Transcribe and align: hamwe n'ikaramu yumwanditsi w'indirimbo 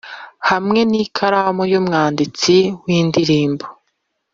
hamwe 0.49 0.79
n'ikaramu 0.89 1.63
yumwanditsi 1.71 2.55
w'indirimbo 2.83 3.65